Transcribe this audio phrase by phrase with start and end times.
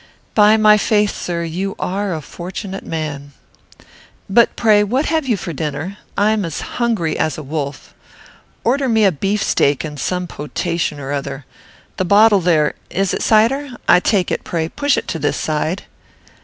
[0.33, 3.33] By my faith, sir, you are a fortunate man.
[4.27, 5.99] But, pray, what have you for dinner?
[6.17, 7.93] I am hungry as a wolf.
[8.63, 11.45] Order me a beef steak, and some potation or other.
[11.97, 15.83] The bottle there, it is cider, I take it; pray, push it to this side."